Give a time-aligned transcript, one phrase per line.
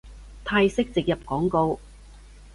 [0.43, 1.79] 泰式植入廣告